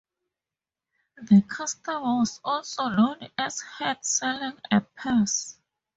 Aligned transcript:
The 1.29 1.43
custom 1.43 2.01
was 2.01 2.39
also 2.43 2.89
known 2.89 3.29
as 3.37 3.61
"handseling 3.77 4.59
a 4.71 4.81
purse". 4.81 5.59